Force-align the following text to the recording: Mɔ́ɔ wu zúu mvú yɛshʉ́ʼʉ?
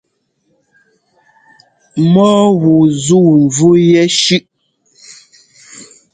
Mɔ́ɔ 2.11 2.43
wu 2.61 2.75
zúu 3.03 3.29
mvú 3.43 3.69
yɛshʉ́ʼʉ? 3.91 4.45